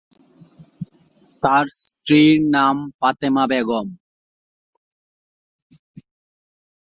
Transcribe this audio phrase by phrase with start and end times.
[1.43, 3.87] তার স্ত্রীর নাম ফাতেমা বেগম।